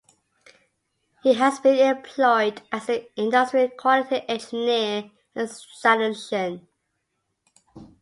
He 1.21 1.35
has 1.35 1.59
been 1.59 1.75
employed 1.77 2.63
as 2.71 2.89
an 2.89 3.05
industrial 3.17 3.69
quality 3.69 4.23
engineer 4.27 5.11
and 5.35 5.47
statistician. 5.47 6.67